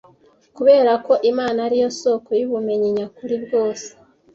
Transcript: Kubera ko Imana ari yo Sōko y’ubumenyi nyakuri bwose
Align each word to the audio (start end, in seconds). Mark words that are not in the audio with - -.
Kubera 0.57 0.91
ko 1.05 1.13
Imana 1.31 1.59
ari 1.67 1.77
yo 1.83 1.89
Sōko 2.01 2.29
y’ubumenyi 2.39 2.89
nyakuri 2.97 3.35
bwose 3.45 3.87